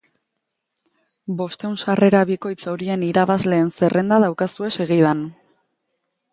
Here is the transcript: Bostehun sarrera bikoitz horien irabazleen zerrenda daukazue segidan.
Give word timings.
Bostehun 1.41 1.75
sarrera 1.83 2.23
bikoitz 2.31 2.57
horien 2.73 3.05
irabazleen 3.09 3.71
zerrenda 3.77 4.21
daukazue 4.27 4.75
segidan. 4.81 5.25